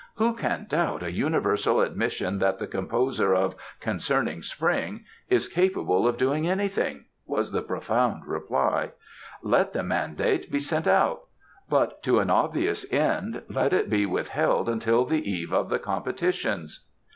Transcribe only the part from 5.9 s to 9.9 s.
of doing anything?" was the profound reply. "Let the